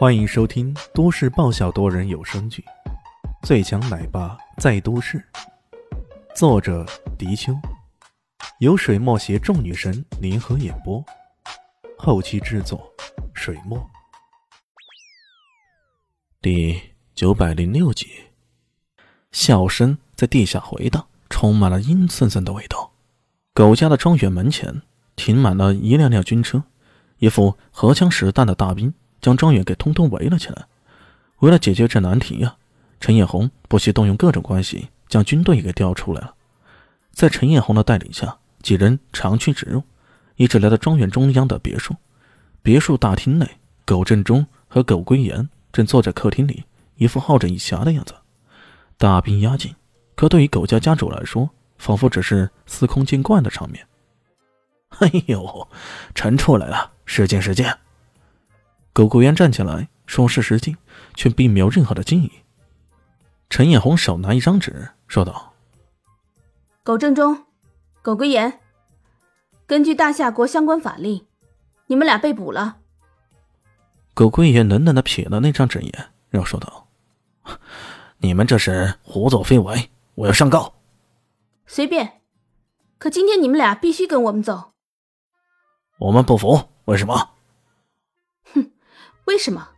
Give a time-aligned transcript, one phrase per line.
[0.00, 2.64] 欢迎收听都市爆笑多人有声剧
[3.46, 5.18] 《最强奶爸在都市》，
[6.34, 6.86] 作者：
[7.18, 7.52] 迪秋，
[8.60, 11.04] 由水墨携众女神联合演播，
[11.98, 12.90] 后期制作：
[13.34, 13.78] 水墨。
[16.40, 16.80] 第
[17.14, 18.08] 九百零六集，
[19.32, 22.90] 笑声在地下回荡，充满了阴森森的味道。
[23.52, 24.80] 狗家的庄园门前
[25.14, 26.64] 停满了一辆辆军车，
[27.18, 28.94] 一副荷枪实弹的大兵。
[29.20, 30.66] 将庄园给通通围了起来。
[31.38, 32.56] 为了解决这难题呀，
[33.00, 36.34] 陈艳红不惜动用各种关系，将军队给调出来了。
[37.12, 39.82] 在陈艳红的带领下，几人长驱直入，
[40.36, 41.94] 一直来到庄园中央的别墅。
[42.62, 43.48] 别墅大厅内，
[43.86, 46.64] 苟振中和苟归岩正坐在客厅里，
[46.96, 48.14] 一副好整以暇的样子。
[48.98, 49.74] 大兵压境，
[50.14, 53.86] 可对于苟家家主来说，仿佛只是司空见惯的场面。
[55.00, 55.68] 哎呦，
[56.14, 57.64] 陈出来了，使劲使劲！
[58.92, 60.76] 苟国元站起来，双手使劲，
[61.14, 62.30] 却并没有任何的惊异。
[63.48, 65.54] 陈彦宏手拿一张纸，说道
[66.82, 67.46] ：“苟正中，
[68.02, 68.60] 苟归言，
[69.66, 71.26] 根据大夏国相关法令，
[71.86, 72.78] 你们俩被捕了。”
[74.14, 76.88] 苟归言冷冷的瞥了那张纸眼，然后说道
[78.18, 80.74] ：“你们这是胡作非为，我要上告。”
[81.66, 82.20] 随便，
[82.98, 84.72] 可今天你们俩必须跟我们走。
[85.98, 87.30] 我们不服，为什么？
[89.30, 89.68] 为什么？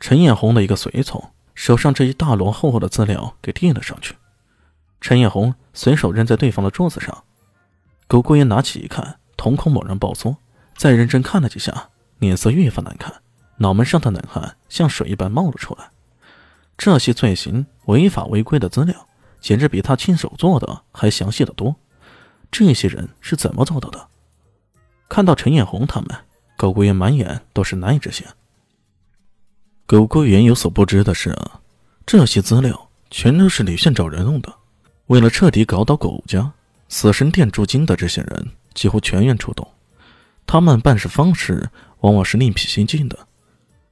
[0.00, 4.16] 陈彦宏的一个随从手上这一大摞厚厚的资料给递了上去，
[5.00, 7.22] 陈彦宏随手扔在对方的桌子上。
[8.08, 10.36] 苟国言拿起一看，瞳孔猛然爆缩，
[10.76, 13.14] 再认真看了几下，脸色越发难看，
[13.58, 15.90] 脑门上的冷汗像水一般冒了出来。
[16.76, 19.06] 这些罪行违法违规的资料，
[19.40, 21.76] 简直比他亲手做的还详细的多。
[22.50, 24.08] 这些人是怎么做到的？
[25.08, 26.08] 看到陈彦宏他们。
[26.62, 28.24] 苟国元满眼都是难以置信。
[29.84, 31.60] 苟国元有所不知的是啊，
[32.06, 34.54] 这些资料全都是李炫找人弄的。
[35.06, 36.52] 为了彻底搞倒狗家，
[36.88, 39.68] 死神殿驻京的这些人几乎全员出动。
[40.46, 41.68] 他们办事方式
[41.98, 43.18] 往往是另辟蹊径的。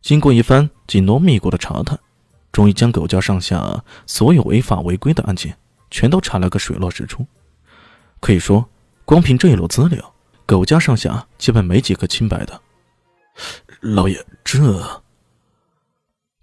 [0.01, 1.99] 经过一番紧锣密鼓的查探，
[2.53, 5.57] 终于将狗家上下所有违法违规的案件
[5.91, 7.27] 全都查了个水落石出。
[8.21, 8.69] 可以说，
[9.05, 10.10] 光凭这一摞资料。
[10.51, 12.61] 狗家上下基本没几个清白的。
[13.81, 15.01] 老爷，这……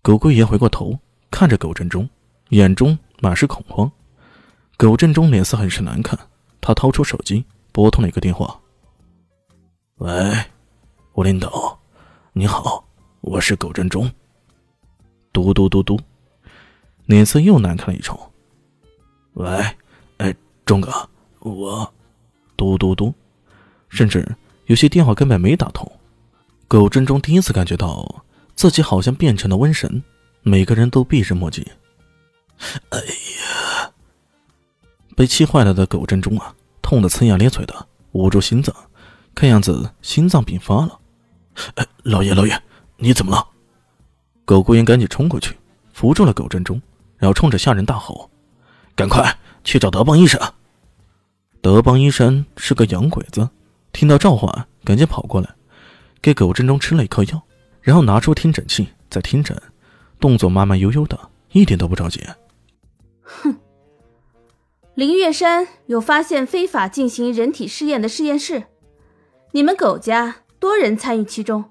[0.01, 0.97] 狗贵爷回过头
[1.29, 2.09] 看着狗振中，
[2.51, 3.91] 眼中满是恐慌。
[4.77, 6.17] 狗振中脸色很是难看，
[6.61, 8.57] 他掏出手机拨通了一个电话
[9.99, 10.33] ：“喂，
[11.15, 11.77] 吴领导，
[12.31, 12.87] 你好，
[13.19, 14.09] 我是狗振中。”
[15.33, 15.99] 嘟嘟嘟嘟，
[17.07, 18.17] 脸色又难看了一筹。
[19.33, 19.49] 喂，
[20.15, 20.33] 哎，
[20.65, 20.93] 钟哥，
[21.39, 21.93] 我……
[22.55, 23.13] 嘟嘟嘟。
[23.89, 25.89] 甚至有些电话根本没打通。
[26.67, 28.23] 苟振中第一次感觉到
[28.55, 30.03] 自己好像变成了瘟神，
[30.41, 31.65] 每个人都避之莫及。
[32.89, 33.91] 哎呀！
[35.15, 38.75] 被气坏了的苟振中啊，痛得呲牙咧嘴的，捂住心脏，
[39.33, 40.99] 看样子心脏病发了。
[41.75, 42.61] 哎，老爷，老爷，
[42.97, 43.47] 你怎么了？
[44.45, 45.57] 苟国元赶紧冲过去，
[45.93, 46.81] 扶住了苟振中，
[47.17, 48.29] 然后冲着下人大吼
[48.95, 50.39] ：“赶快去找德邦医生！”
[51.61, 53.49] 德邦医生是个洋鬼子。
[53.91, 55.55] 听到召唤，赶紧跑过来，
[56.21, 57.41] 给狗振中吃了一颗药，
[57.81, 59.59] 然后拿出听诊器在听诊，
[60.19, 61.19] 动作慢慢悠悠的，
[61.51, 62.21] 一点都不着急。
[63.21, 63.55] 哼，
[64.93, 68.63] 林月山有发现非法进行人体试验的实验室，
[69.51, 71.65] 你们苟家多人参与其中，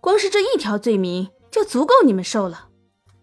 [0.00, 2.68] 光是这一条罪名就足够你们受了。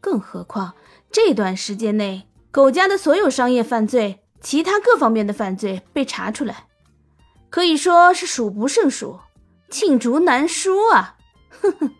[0.01, 0.73] 更何况
[1.11, 6.67] 这段时间内，苟家的所有商业犯罪、其他各方面的犯罪被查出来。
[7.53, 9.19] 可以说是数不胜数，
[9.69, 11.16] 罄竹难书啊！
[11.52, 11.94] 哼哼。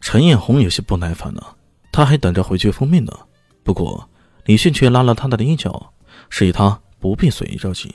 [0.00, 1.56] 陈艳红有些不耐烦了，
[1.92, 3.16] 他还等着回去复命呢。
[3.62, 4.10] 不过
[4.46, 5.94] 李迅却拉了他的衣角，
[6.28, 7.94] 示意他不必随意着急。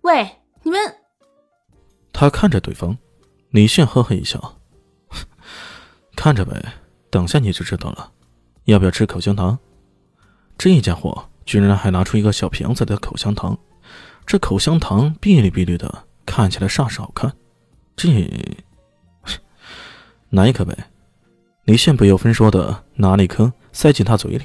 [0.00, 0.28] 喂，
[0.64, 0.80] 你们！
[2.12, 2.98] 他看着对方，
[3.50, 4.58] 李迅呵呵一笑，
[6.16, 6.60] 看着呗，
[7.10, 8.10] 等下你就知道了。
[8.64, 9.56] 要不要吃口香糖？
[10.58, 13.56] 这家伙居然还拿出一个小瓶子的口香糖。
[14.30, 17.34] 这口香糖碧绿碧绿的，看起来煞是好看。
[17.96, 18.30] 这，
[20.28, 20.72] 拿一颗呗。
[21.64, 24.44] 李现不由分说的拿了一颗，塞进他嘴里。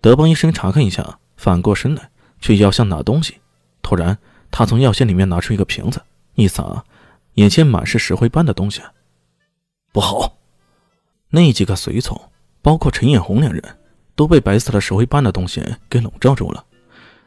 [0.00, 2.08] 德邦医生查看一下，反过身来，
[2.40, 3.34] 去药箱拿东西。
[3.82, 4.16] 突然，
[4.50, 6.00] 他从药箱里面拿出一个瓶子，
[6.34, 6.82] 一撒，
[7.34, 8.80] 眼前满是石灰般的东西。
[9.92, 10.38] 不好！
[11.28, 12.18] 那几个随从，
[12.62, 13.62] 包括陈艳红两人，
[14.14, 16.64] 都被白色的石灰般的东西给笼罩住了。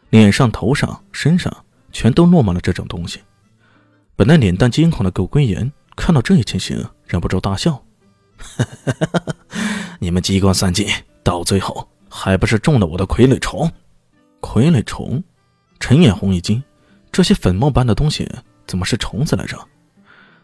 [0.10, 3.20] 脸上、头上、身上全都落满了这种东西。
[4.16, 7.84] 本来脸蛋惊恐的苟龟岩看到这一情形，忍不住大笑
[10.00, 10.88] ：“你们机关算尽，
[11.24, 13.72] 到最后还不是中了我的傀儡虫？”
[14.42, 15.24] 傀儡虫，
[15.80, 16.64] 陈眼红一惊，
[17.12, 18.30] 这些粉末般的东西
[18.66, 19.58] 怎么是虫子来着？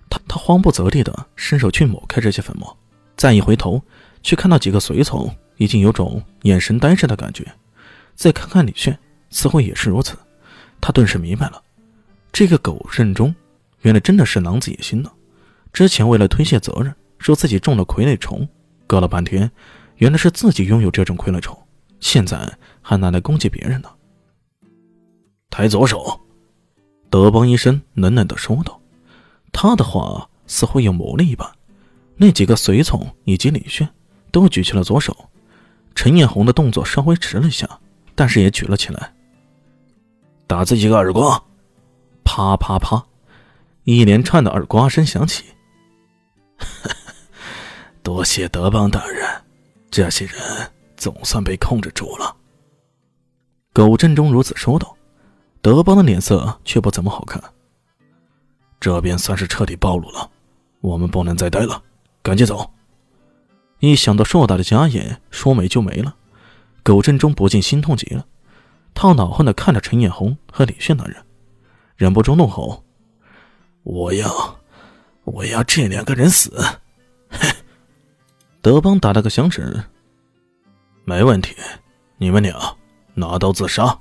[0.10, 2.78] 他他慌不择地的伸手去抹开这些粉末，
[3.16, 3.82] 再一回头，
[4.22, 7.46] 却看到几个随从已经有种眼神呆滞的感觉。
[8.14, 8.98] 再看看李炫，
[9.30, 10.18] 似乎也是如此。
[10.82, 11.62] 他顿时明白了，
[12.32, 13.34] 这个狗任忠，
[13.82, 15.12] 原来真的是狼子野心呢。
[15.74, 18.48] 之前为了推卸责任，说自己中了傀儡虫，
[18.86, 19.50] 隔了半天，
[19.98, 21.58] 原来是自己拥有这种傀儡虫，
[22.00, 23.90] 现在还拿来攻击别人呢。
[25.50, 26.20] 抬左手，
[27.10, 28.80] 德邦医生冷冷的说道。
[29.52, 31.50] 他的话似乎有魔力一般，
[32.18, 33.90] 那几个随从以及李炫
[34.32, 35.30] 都举起了左手。
[35.96, 37.80] 陈艳红的动作稍微迟了一下，
[38.14, 39.15] 但是也举了起来。
[40.48, 41.44] 打自己个耳光！
[42.24, 43.04] 啪啪啪，
[43.84, 45.44] 一连串的耳刮声响起。
[48.04, 49.28] 多谢德邦大人，
[49.90, 50.36] 这些人
[50.96, 52.36] 总算被控制住了。
[53.74, 54.96] 狗振中如此说道，
[55.62, 57.44] 德邦的脸色却不怎么好看。
[58.80, 60.30] 这边算是彻底暴露了，
[60.82, 61.82] 我们不能再待了，
[62.22, 62.72] 赶紧走！
[63.80, 66.16] 一想到硕大的家业说没就没了，
[66.84, 68.26] 苟振中不禁心痛极了。
[68.96, 71.24] 他恼恨的看着陈艳红和李炫两人，
[71.96, 72.84] 忍不住怒吼
[73.84, 74.60] ：“我要，
[75.26, 76.52] 我要这两个人死！”！
[78.64, 79.84] 德邦打了个响指
[81.06, 81.56] ：“没问题，
[82.18, 82.76] 你们俩
[83.14, 84.00] 拿刀自杀。”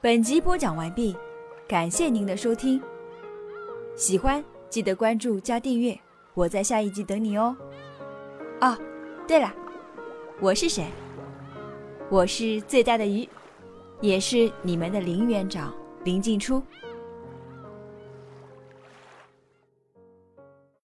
[0.00, 1.16] 本集播讲完毕，
[1.66, 2.80] 感谢您的收听。
[3.96, 5.98] 喜欢记得关注加订阅，
[6.34, 7.56] 我在下一集等你哦。
[8.60, 8.78] 哦，
[9.26, 9.52] 对了，
[10.42, 10.86] 我是谁？
[12.08, 13.28] 我是最大的鱼，
[14.00, 15.70] 也是你们的林园长
[16.02, 16.62] 林静初。